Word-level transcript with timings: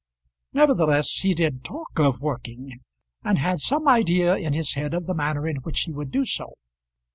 Nevertheless 0.51 1.11
he 1.11 1.35
did 1.35 1.63
talk 1.63 1.99
of 1.99 2.21
working, 2.21 2.79
and 3.23 3.37
had 3.37 3.59
some 3.59 3.87
idea 3.87 4.35
in 4.35 4.51
his 4.51 4.73
head 4.73 4.95
of 4.95 5.05
the 5.05 5.13
manner 5.13 5.47
in 5.47 5.57
which 5.57 5.81
he 5.81 5.91
would 5.91 6.09
do 6.09 6.25
so. 6.25 6.55